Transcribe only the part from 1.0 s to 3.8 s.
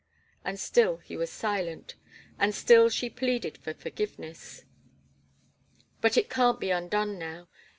was silent, and still she pleaded for